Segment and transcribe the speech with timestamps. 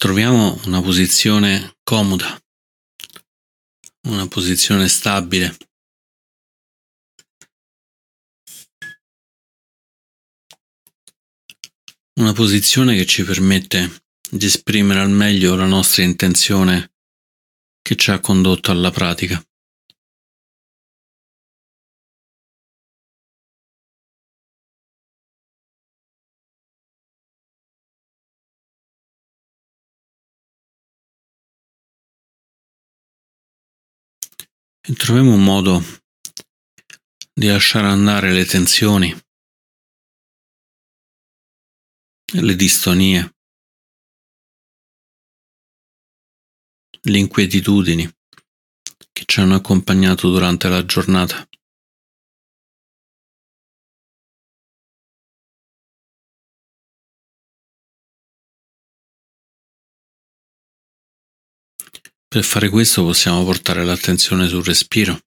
[0.00, 2.40] Troviamo una posizione comoda,
[4.06, 5.56] una posizione stabile.
[12.20, 16.92] Una posizione che ci permette di esprimere al meglio la nostra intenzione
[17.82, 19.44] che ci ha condotto alla pratica.
[34.94, 35.82] Troviamo un modo
[37.32, 39.14] di lasciare andare le tensioni,
[42.32, 43.34] le distonie,
[47.02, 48.10] le inquietudini
[49.12, 51.47] che ci hanno accompagnato durante la giornata.
[62.38, 65.18] Per fare questo possiamo portare l'attenzione sul respiro.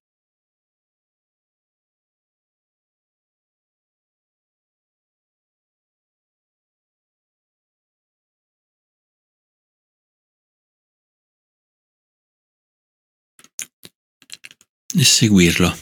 [14.96, 15.78] E seguirlo,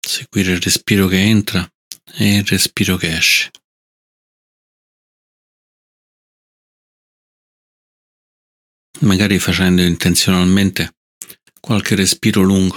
[0.00, 1.64] seguire il respiro che entra
[2.16, 3.52] e il respiro che esce.
[9.00, 10.94] Magari facendo intenzionalmente
[11.60, 12.76] qualche respiro lungo.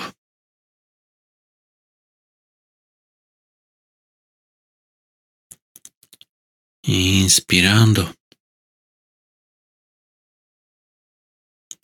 [6.89, 8.15] Inspirando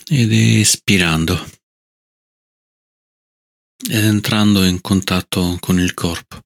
[0.09, 1.35] ed espirando
[3.89, 6.41] ed entrando in contatto con il corpo.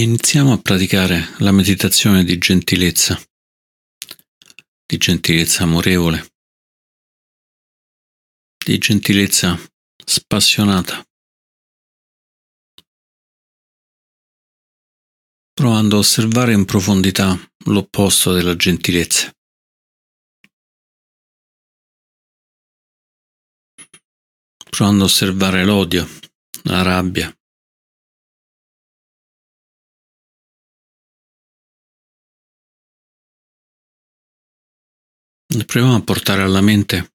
[0.00, 3.20] Iniziamo a praticare la meditazione di gentilezza,
[4.86, 6.32] di gentilezza amorevole,
[8.64, 9.58] di gentilezza
[10.02, 11.06] spassionata,
[15.52, 19.30] provando a osservare in profondità l'opposto della gentilezza.
[24.70, 26.08] Provando a osservare l'odio,
[26.62, 27.30] la rabbia,
[35.52, 37.12] Proviamo a portare alla mente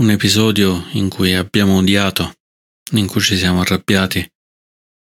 [0.00, 2.34] un episodio in cui abbiamo odiato,
[2.92, 4.30] in cui ci siamo arrabbiati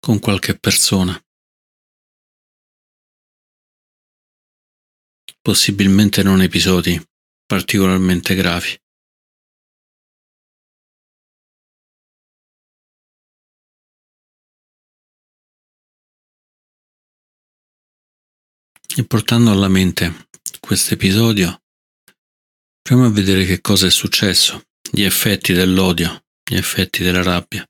[0.01, 1.17] con qualche persona.
[5.41, 7.01] Possibilmente non episodi
[7.47, 8.77] particolarmente gravi.
[18.97, 20.29] E portando alla mente
[20.61, 21.64] questo episodio,
[22.87, 27.67] Proviamo a vedere che cosa è successo, gli effetti dell'odio, gli effetti della rabbia.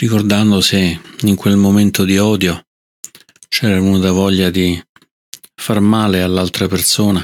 [0.00, 2.64] Ricordando se in quel momento di odio
[3.48, 4.82] c'era venuta voglia di
[5.54, 7.22] far male all'altra persona,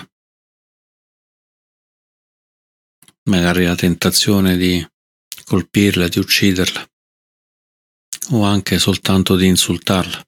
[3.31, 4.87] magari la tentazione di
[5.45, 6.87] colpirla, di ucciderla
[8.33, 10.26] o anche soltanto di insultarla.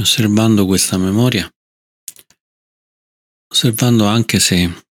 [0.00, 1.50] Osservando questa memoria,
[3.52, 4.84] osservando anche se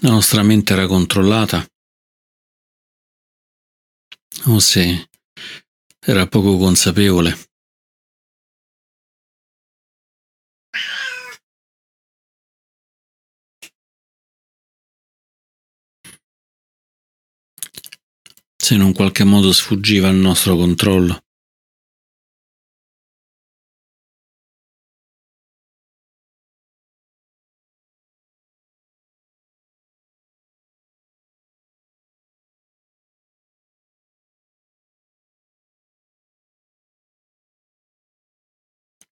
[0.00, 1.66] la nostra mente era controllata
[4.46, 5.08] o se
[6.00, 7.46] era poco consapevole.
[18.66, 21.25] se in un qualche modo sfuggiva al nostro controllo.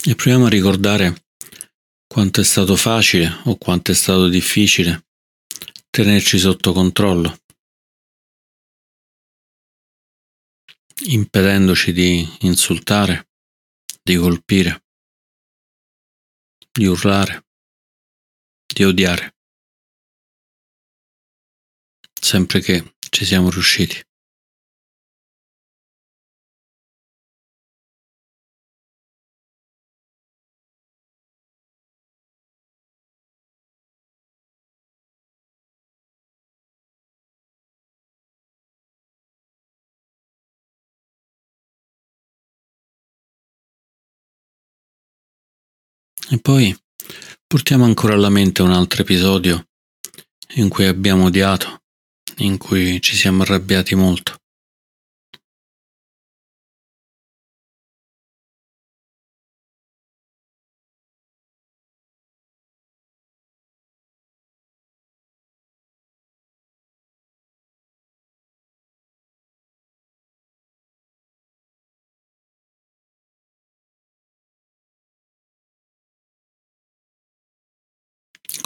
[0.03, 1.27] E proviamo a ricordare
[2.07, 5.09] quanto è stato facile o quanto è stato difficile
[5.91, 7.43] tenerci sotto controllo,
[11.05, 13.29] impedendoci di insultare,
[14.03, 14.85] di colpire,
[16.73, 17.45] di urlare,
[18.73, 19.37] di odiare,
[22.19, 24.03] sempre che ci siamo riusciti.
[46.33, 46.73] E poi
[47.45, 49.67] portiamo ancora alla mente un altro episodio
[50.55, 51.83] in cui abbiamo odiato,
[52.37, 54.40] in cui ci siamo arrabbiati molto.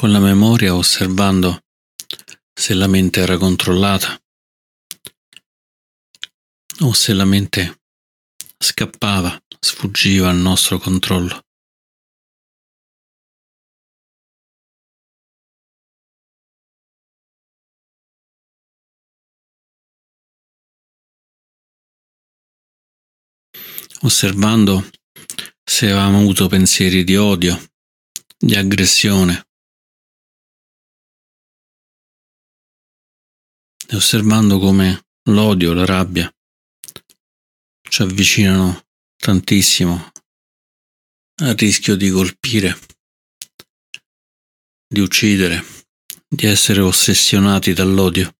[0.05, 1.63] Con la memoria osservando
[2.55, 4.21] se la mente era controllata
[6.81, 7.81] o se la mente
[8.59, 11.41] scappava, sfuggiva al nostro controllo.
[24.03, 24.91] Osservando
[25.65, 27.59] se avevamo avuto pensieri di odio,
[28.37, 29.47] di aggressione,
[33.95, 36.29] e osservando come l'odio, la rabbia
[37.89, 38.87] ci avvicinano
[39.17, 40.11] tantissimo
[41.37, 42.77] al rischio di colpire,
[44.89, 45.65] di uccidere,
[46.29, 48.33] di essere ossessionati dall'odio.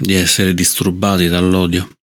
[0.00, 1.97] di essere disturbati dall'odio.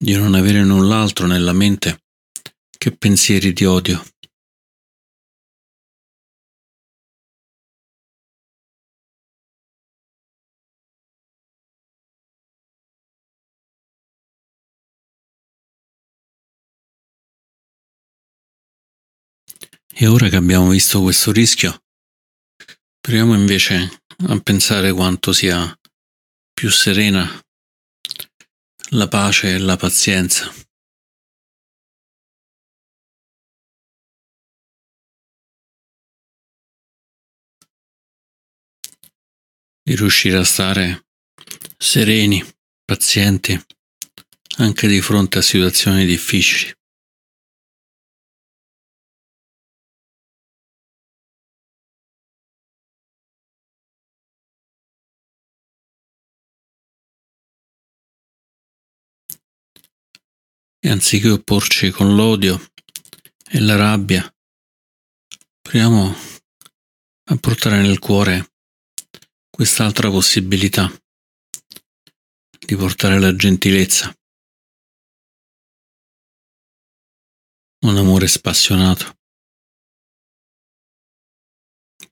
[0.00, 2.04] Di non avere null'altro nella mente
[2.78, 4.02] che pensieri di odio.
[20.00, 21.82] E ora che abbiamo visto questo rischio,
[23.00, 25.76] proviamo invece a pensare quanto sia
[26.54, 27.28] più serena
[28.92, 30.50] la pace e la pazienza.
[39.82, 41.06] Di riuscire a stare
[41.76, 42.42] sereni,
[42.84, 43.58] pazienti,
[44.58, 46.77] anche di fronte a situazioni difficili.
[60.88, 62.72] E anziché opporci con l'odio
[63.46, 64.34] e la rabbia,
[65.60, 66.14] proviamo
[67.24, 68.52] a portare nel cuore
[69.50, 70.90] quest'altra possibilità
[72.58, 74.16] di portare la gentilezza,
[77.84, 79.18] un amore spassionato,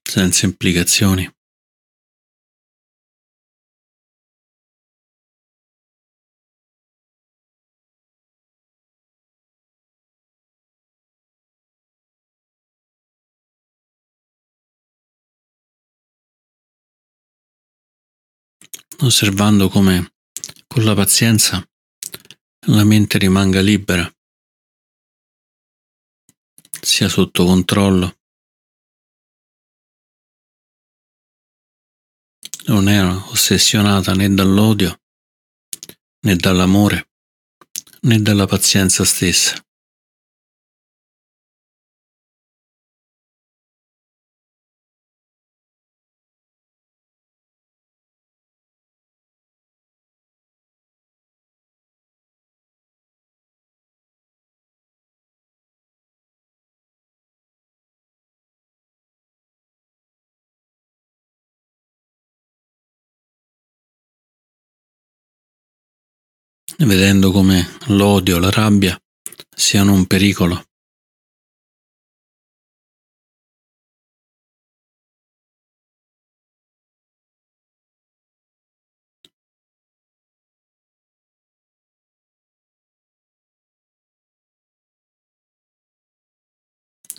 [0.02, 1.35] senza implicazioni.
[19.00, 20.14] Osservando come
[20.66, 21.66] con la pazienza
[22.68, 24.10] la mente rimanga libera,
[26.80, 28.18] sia sotto controllo.
[32.66, 35.00] Non è ossessionata né dall'odio,
[36.24, 37.10] né dall'amore,
[38.00, 39.65] né dalla pazienza stessa.
[66.84, 69.00] vedendo come l'odio, la rabbia
[69.54, 70.64] siano un pericolo.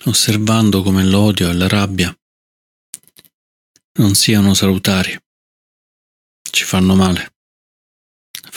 [0.07, 2.17] osservando come l'odio e la rabbia
[3.93, 5.17] non siano salutari,
[6.49, 7.36] ci fanno male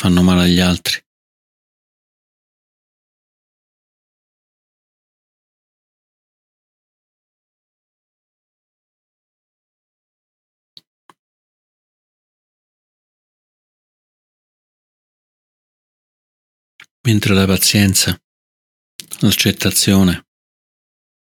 [0.00, 0.98] fanno male agli altri.
[17.02, 18.16] mentre la pazienza,
[19.20, 20.26] l'accettazione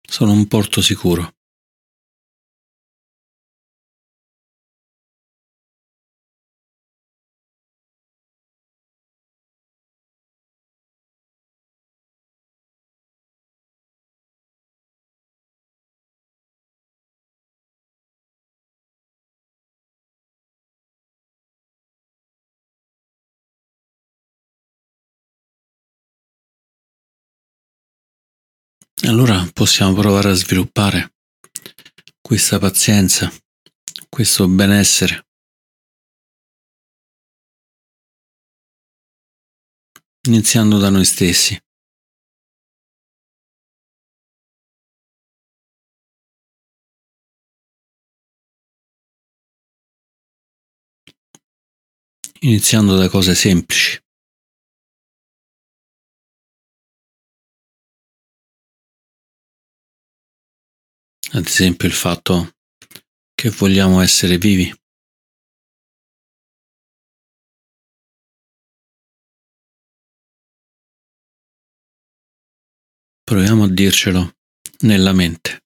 [0.07, 1.35] sono un porto sicuro.
[29.07, 31.13] Allora possiamo provare a sviluppare
[32.19, 33.31] questa pazienza,
[34.09, 35.27] questo benessere.
[40.27, 41.55] Iniziando da noi stessi.
[52.39, 54.04] Iniziando da cose semplici.
[61.35, 62.55] Ad esempio il fatto
[63.33, 64.73] che vogliamo essere vivi.
[73.21, 74.37] Proviamo a dircelo
[74.79, 75.63] nella mente.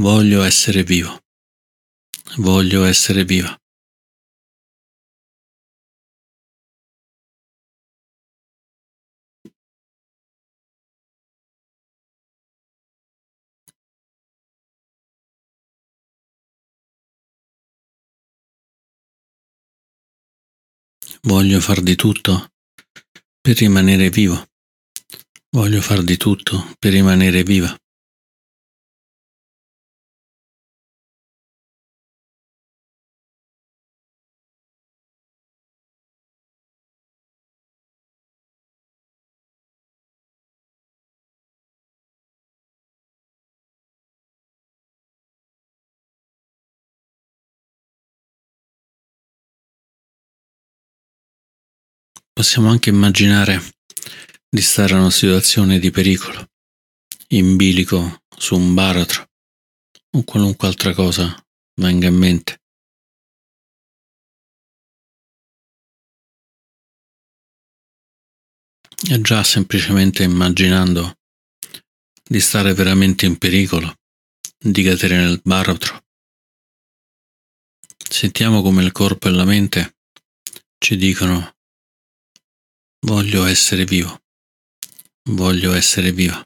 [0.00, 1.24] Voglio essere vivo.
[2.36, 3.58] Voglio essere viva.
[21.26, 22.52] Voglio far di tutto
[23.40, 24.46] per rimanere vivo.
[25.50, 27.76] Voglio far di tutto per rimanere viva.
[52.38, 53.62] Possiamo anche immaginare
[54.46, 56.50] di stare in una situazione di pericolo,
[57.28, 59.30] in bilico su un baratro
[60.10, 61.34] o qualunque altra cosa
[61.80, 62.60] venga in mente.
[69.08, 71.16] E già semplicemente immaginando
[72.22, 73.94] di stare veramente in pericolo,
[74.58, 76.04] di cadere nel baratro.
[77.96, 79.96] Sentiamo come il corpo e la mente
[80.76, 81.55] ci dicono
[83.04, 84.18] Voglio essere vivo.
[85.30, 86.42] Voglio essere viva.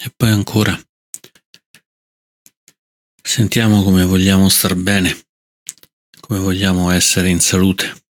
[0.00, 0.80] E poi ancora,
[3.20, 5.26] sentiamo come vogliamo star bene,
[6.20, 8.06] come vogliamo essere in salute.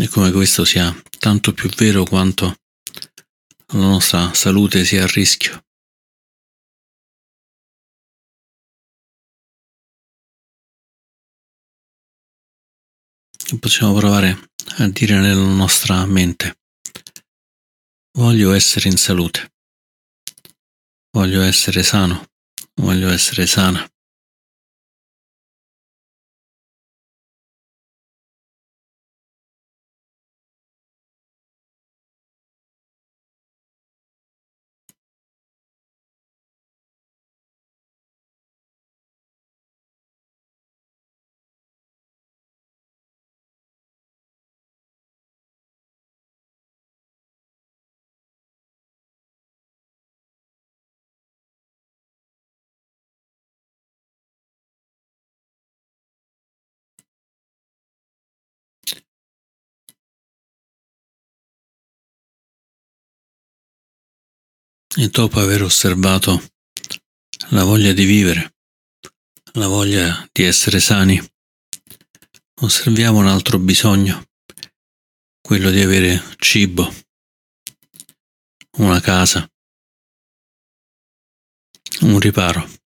[0.00, 2.56] E come questo sia tanto più vero quanto
[3.66, 5.67] la nostra salute sia a rischio.
[13.56, 16.58] Possiamo provare a dire nella nostra mente,
[18.18, 19.52] voglio essere in salute,
[21.10, 22.28] voglio essere sano,
[22.74, 23.88] voglio essere sana.
[65.00, 66.50] E dopo aver osservato
[67.50, 68.56] la voglia di vivere,
[69.52, 71.22] la voglia di essere sani,
[72.62, 74.26] osserviamo un altro bisogno,
[75.40, 76.92] quello di avere cibo,
[78.78, 79.48] una casa,
[82.00, 82.77] un riparo.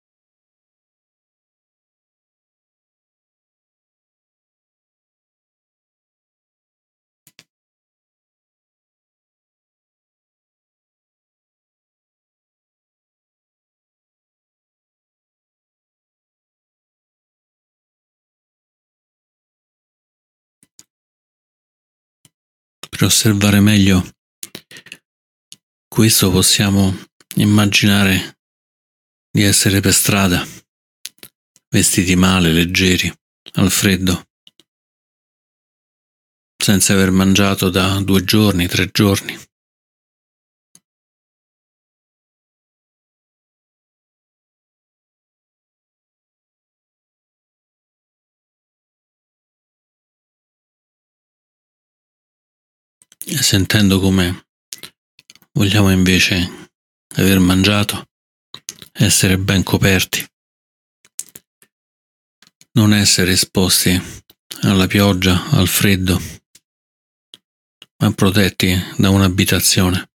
[23.02, 24.08] Per osservare meglio
[25.88, 26.96] questo possiamo
[27.38, 28.38] immaginare
[29.28, 30.46] di essere per strada,
[31.70, 33.12] vestiti male, leggeri,
[33.54, 34.28] al freddo,
[36.56, 39.36] senza aver mangiato da due giorni, tre giorni.
[53.42, 54.46] Sentendo come
[55.54, 56.70] vogliamo invece
[57.16, 58.08] aver mangiato,
[58.94, 60.26] essere ben coperti,
[62.74, 64.00] non essere esposti
[64.62, 66.22] alla pioggia, al freddo,
[67.98, 70.11] ma protetti da un'abitazione.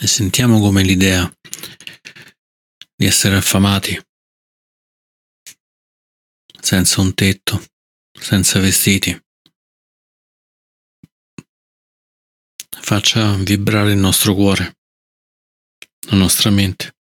[0.00, 1.30] E sentiamo come l'idea
[2.94, 4.00] di essere affamati,
[6.60, 7.64] senza un tetto,
[8.12, 9.16] senza vestiti,
[12.80, 14.78] faccia vibrare il nostro cuore,
[16.08, 16.97] la nostra mente.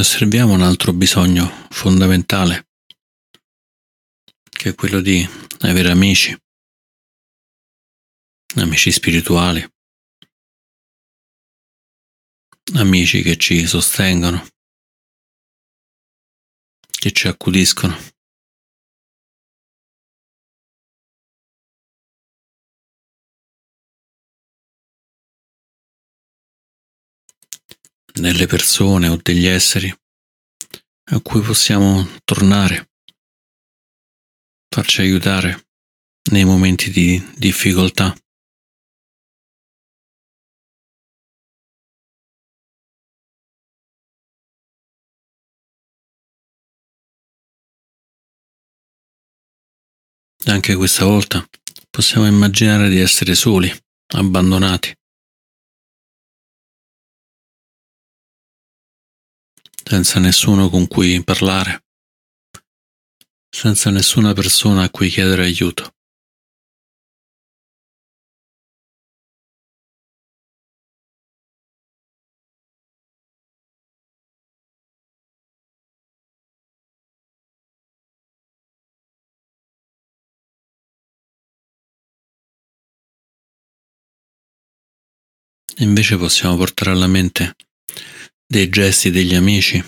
[0.00, 2.68] Osserviamo un altro bisogno fondamentale,
[4.48, 5.26] che è quello di
[5.60, 6.36] avere amici,
[8.54, 9.66] amici spirituali,
[12.74, 14.46] amici che ci sostengono,
[16.88, 18.11] che ci accudiscono.
[28.22, 29.92] Nelle persone o degli esseri
[31.10, 32.92] a cui possiamo tornare,
[34.68, 35.66] farci aiutare
[36.30, 38.16] nei momenti di difficoltà.
[50.44, 51.44] Anche questa volta
[51.90, 53.72] possiamo immaginare di essere soli,
[54.14, 54.94] abbandonati.
[59.84, 61.84] Senza nessuno con cui parlare,
[63.48, 65.94] senza nessuna persona a cui chiedere aiuto.
[85.78, 87.56] Invece possiamo portare alla mente
[88.52, 89.82] dei gesti degli amici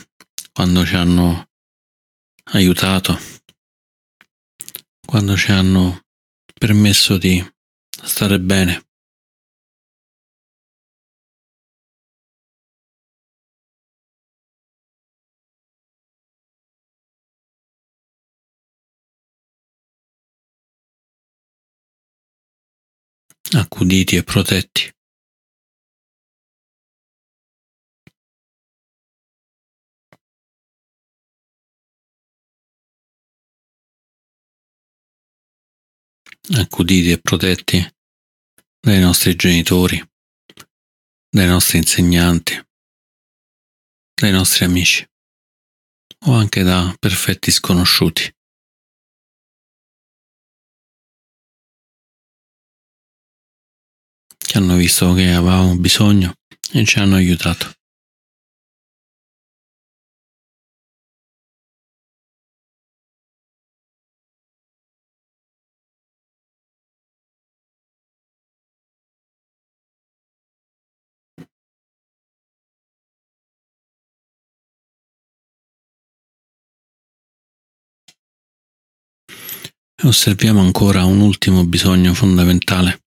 [0.51, 1.51] quando ci hanno
[2.53, 3.21] aiutato,
[5.05, 6.07] quando ci hanno
[6.55, 7.45] permesso di
[8.03, 8.83] stare bene.
[23.57, 24.94] accuditi e protetti.
[36.53, 37.95] Accuditi e protetti
[38.81, 40.03] dai nostri genitori,
[41.29, 42.63] dai nostri insegnanti,
[44.15, 45.09] dai nostri amici
[46.27, 48.33] o anche da perfetti sconosciuti.
[54.55, 56.35] che hanno visto che avevamo bisogno
[56.71, 57.73] e ci hanno aiutato.
[80.05, 83.05] Osserviamo ancora un ultimo bisogno fondamentale,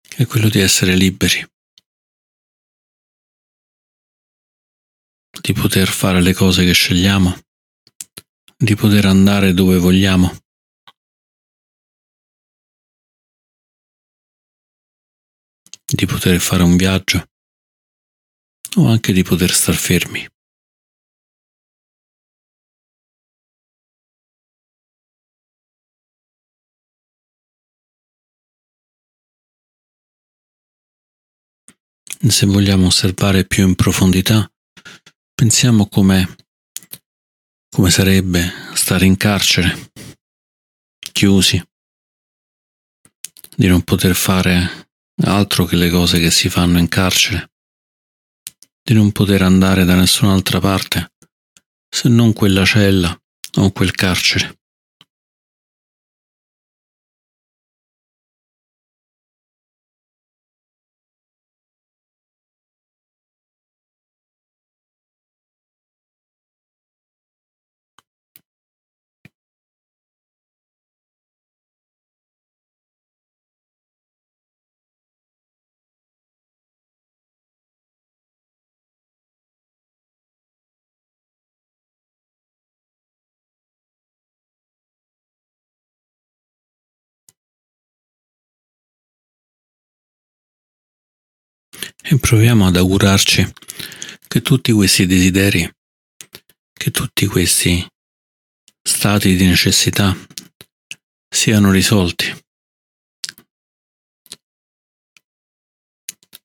[0.00, 1.44] che è quello di essere liberi,
[5.40, 7.38] di poter fare le cose che scegliamo,
[8.56, 10.40] di poter andare dove vogliamo.
[15.94, 17.28] di poter fare un viaggio
[18.76, 20.26] o anche di poter star fermi.
[32.30, 34.50] Se vogliamo osservare più in profondità,
[35.34, 36.36] pensiamo come,
[37.68, 39.90] come sarebbe stare in carcere,
[41.12, 41.62] chiusi,
[43.56, 44.88] di non poter fare
[45.24, 47.52] altro che le cose che si fanno in carcere,
[48.82, 51.12] di non poter andare da nessun'altra parte
[51.88, 53.16] se non quella cella
[53.56, 54.61] o quel carcere.
[92.02, 93.52] E proviamo ad augurarci
[94.26, 95.70] che tutti questi desideri,
[96.72, 97.86] che tutti questi
[98.82, 100.16] stati di necessità
[101.28, 102.40] siano risolti.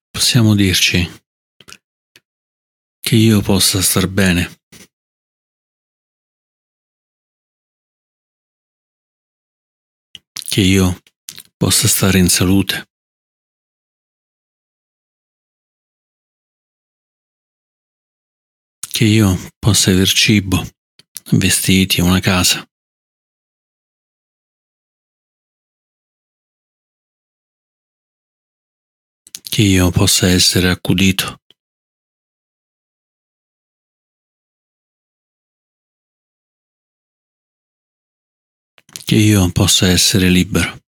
[0.09, 1.09] Possiamo dirci
[2.99, 4.59] che io possa star bene.
[10.49, 10.99] Che io
[11.55, 12.87] possa stare in salute.
[18.97, 20.60] Che io possa aver cibo,
[21.33, 22.67] vestiti, una casa.
[29.47, 31.41] Che io possa essere accudito.
[39.05, 40.87] Che io possa essere libero.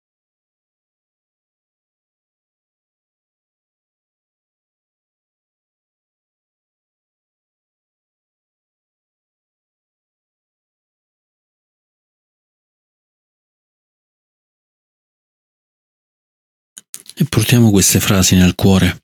[17.20, 19.04] E portiamo queste frasi nel cuore,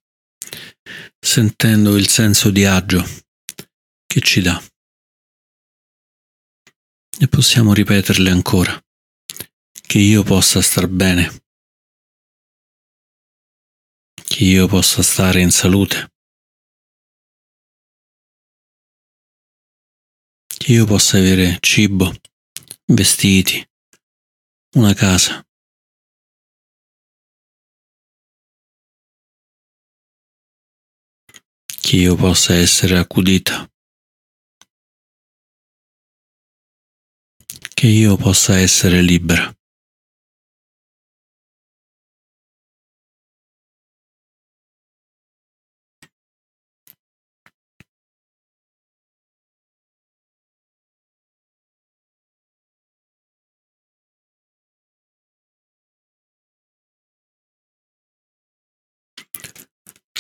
[1.20, 3.04] sentendo il senso di agio
[4.06, 4.62] che ci dà.
[7.20, 8.80] E possiamo ripeterle ancora,
[9.72, 11.44] che io possa star bene,
[14.24, 16.12] che io possa stare in salute,
[20.46, 22.14] che io possa avere cibo,
[22.86, 23.68] vestiti,
[24.76, 25.44] una casa.
[31.94, 33.72] Che io possa essere accudita,
[37.72, 39.56] che io possa essere libera.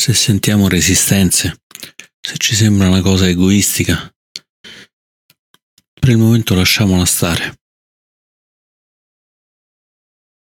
[0.04, 1.62] Se sentiamo resistenze,
[2.20, 4.13] se ci sembra una cosa egoistica,
[5.94, 7.58] per il momento lasciamola stare.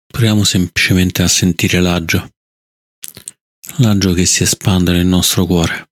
[0.05, 2.29] Proviamo semplicemente a sentire l'agio,
[3.77, 5.91] l'agio che si espande nel nostro cuore.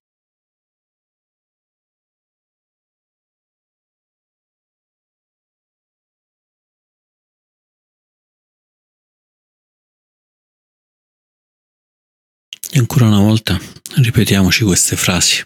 [12.95, 13.59] Ancora una volta
[13.97, 15.45] ripetiamoci queste frasi.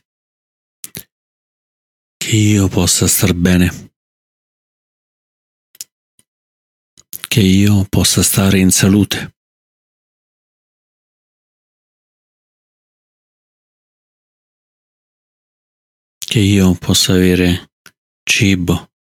[2.18, 3.92] Che io possa star bene.
[7.26, 9.34] Che io possa stare in salute.
[16.18, 17.70] Che io possa avere
[18.24, 18.90] cibo,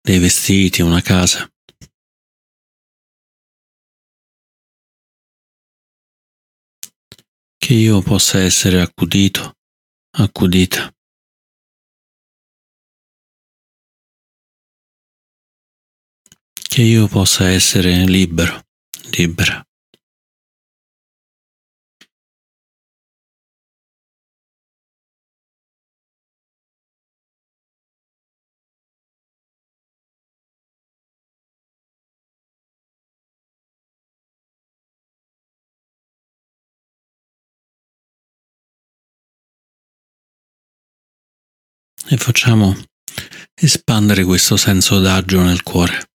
[0.00, 1.46] dei vestiti, una casa.
[7.64, 9.56] Che io possa essere accudito,
[10.18, 10.94] accudita.
[16.52, 18.66] Che io possa essere libero,
[19.12, 19.66] libera.
[42.08, 42.76] E facciamo
[43.54, 46.13] espandere questo senso d'agio nel cuore.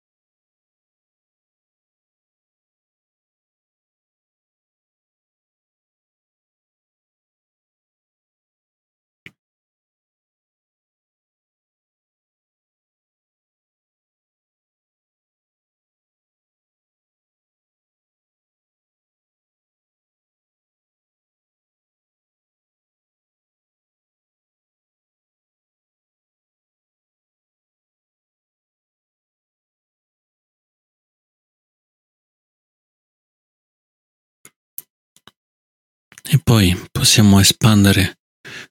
[36.56, 38.20] Poi possiamo espandere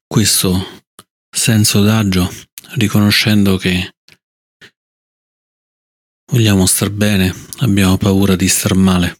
[0.07, 0.81] questo
[1.29, 2.27] senso d'agio
[2.77, 3.93] riconoscendo che
[6.31, 9.15] vogliamo star bene, abbiamo paura di star male,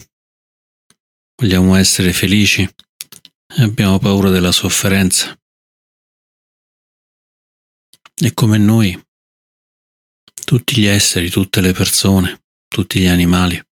[1.35, 5.39] vogliamo essere felici e abbiamo paura della sofferenza.
[8.15, 8.99] E come noi,
[10.43, 13.63] tutti gli esseri, tutte le persone, tutti gli animali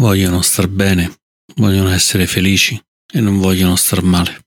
[0.00, 1.20] vogliono star bene
[1.54, 2.80] vogliono essere felici
[3.12, 4.46] e non vogliono star male.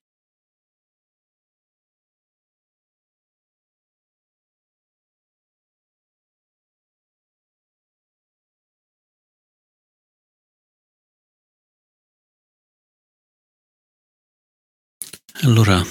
[15.43, 15.81] Allora,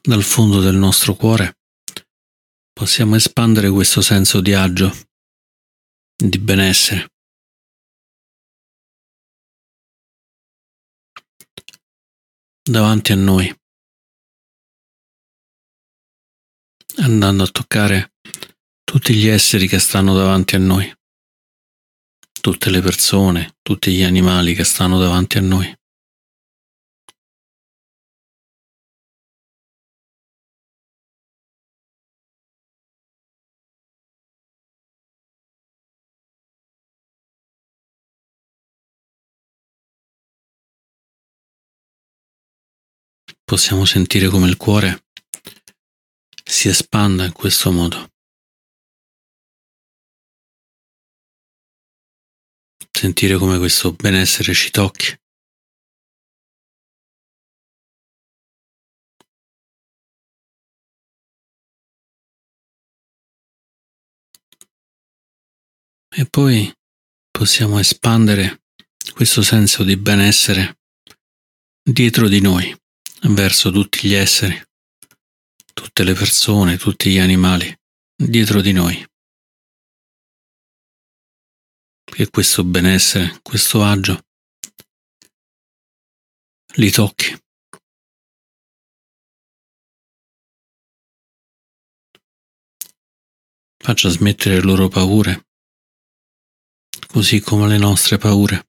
[0.00, 1.58] dal fondo del nostro cuore
[2.72, 4.90] possiamo espandere questo senso di agio,
[6.16, 7.17] di benessere.
[12.68, 13.52] Davanti a noi,
[16.96, 18.12] andando a toccare
[18.84, 20.92] tutti gli esseri che stanno davanti a noi,
[22.40, 25.77] tutte le persone, tutti gli animali che stanno davanti a noi.
[43.48, 45.06] Possiamo sentire come il cuore
[46.44, 48.10] si espanda in questo modo.
[52.90, 55.18] Sentire come questo benessere ci tocchi.
[66.10, 66.70] E poi
[67.30, 68.64] possiamo espandere
[69.14, 70.80] questo senso di benessere
[71.82, 72.86] dietro di noi
[73.22, 74.60] verso tutti gli esseri,
[75.74, 77.76] tutte le persone, tutti gli animali
[78.14, 79.06] dietro di noi.
[82.04, 84.24] Che questo benessere, questo agio
[86.74, 87.36] li tocchi.
[93.80, 95.46] Faccia smettere le loro paure,
[97.06, 98.67] così come le nostre paure.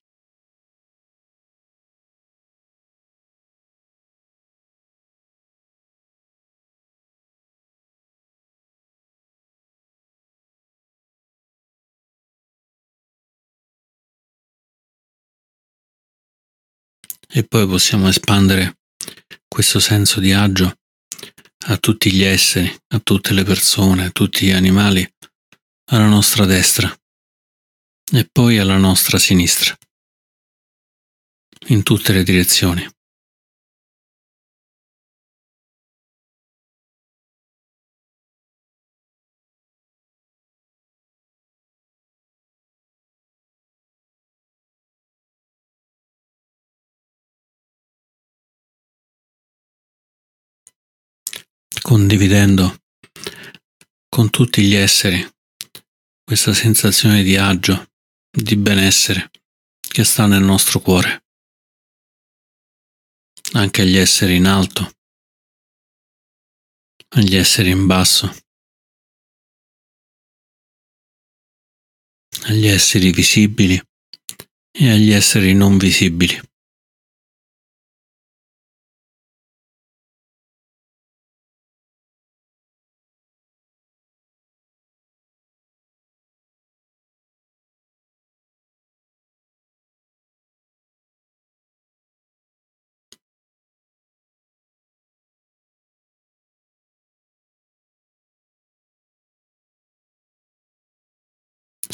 [17.31, 18.79] E poi possiamo espandere
[19.47, 20.77] questo senso di agio
[21.67, 25.07] a tutti gli esseri, a tutte le persone, a tutti gli animali,
[25.91, 26.91] alla nostra destra
[28.11, 29.77] e poi alla nostra sinistra,
[31.67, 32.87] in tutte le direzioni.
[51.89, 52.83] Condividendo
[54.07, 55.27] con tutti gli esseri
[56.23, 57.89] questa sensazione di agio,
[58.29, 59.31] di benessere
[59.79, 61.23] che sta nel nostro cuore.
[63.53, 64.97] Anche agli esseri in alto,
[67.15, 68.31] agli esseri in basso,
[72.43, 73.81] agli esseri visibili
[74.71, 76.39] e agli esseri non visibili.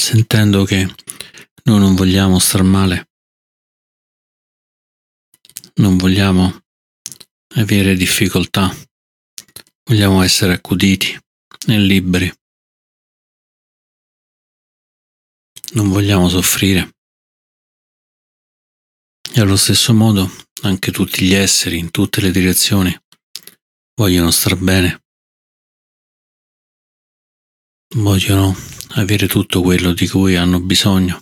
[0.05, 0.85] Sentendo che
[1.63, 3.09] noi non vogliamo star male,
[5.77, 6.61] non vogliamo
[7.55, 8.71] avere difficoltà,
[9.85, 12.31] vogliamo essere accuditi e liberi,
[15.73, 16.97] non vogliamo soffrire.
[19.33, 20.29] E allo stesso modo
[20.61, 22.95] anche tutti gli esseri in tutte le direzioni
[23.95, 25.04] vogliono star bene,
[27.95, 28.55] vogliono
[28.95, 31.19] avere tutto quello di cui hanno bisogno,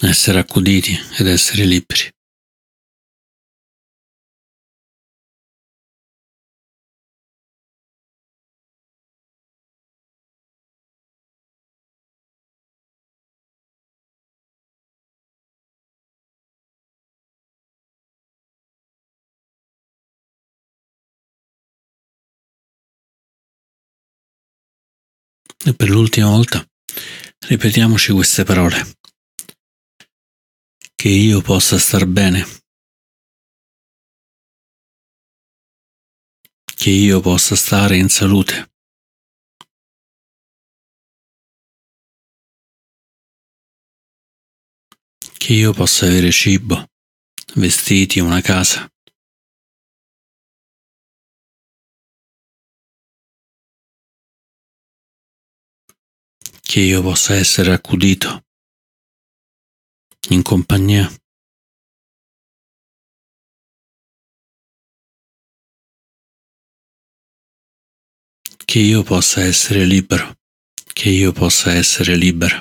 [0.00, 2.13] essere accuditi ed essere liberi.
[25.66, 26.62] E per l'ultima volta
[27.48, 28.96] ripetiamoci queste parole.
[30.94, 32.44] Che io possa star bene.
[36.62, 38.72] Che io possa stare in salute.
[45.38, 46.90] Che io possa avere cibo,
[47.54, 48.86] vestiti, una casa.
[56.74, 58.46] Che io possa essere accudito
[60.30, 61.08] in compagnia.
[68.64, 70.36] Che io possa essere libero,
[70.92, 72.60] che io possa essere libera.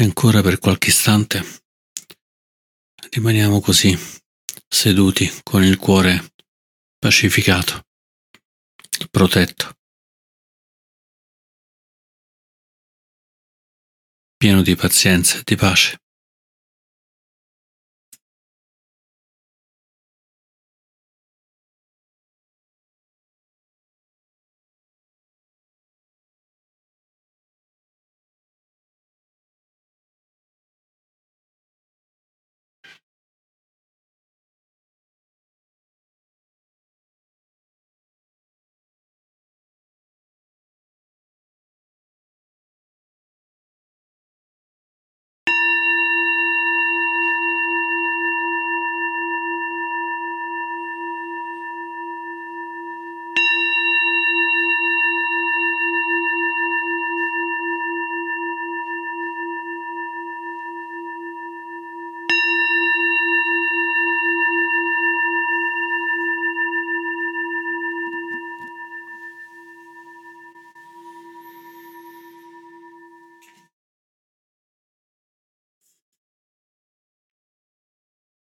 [0.00, 1.42] E ancora per qualche istante
[3.10, 3.98] rimaniamo così,
[4.68, 6.34] seduti con il cuore
[6.96, 7.84] pacificato,
[9.10, 9.76] protetto,
[14.36, 16.00] pieno di pazienza e di pace.